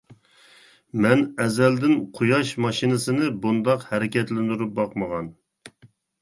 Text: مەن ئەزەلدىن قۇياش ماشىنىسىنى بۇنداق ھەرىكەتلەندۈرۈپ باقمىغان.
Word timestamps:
مەن 1.05 1.19
ئەزەلدىن 1.43 1.93
قۇياش 2.19 2.53
ماشىنىسىنى 2.67 3.29
بۇنداق 3.45 3.87
ھەرىكەتلەندۈرۈپ 3.91 4.73
باقمىغان. 4.81 5.31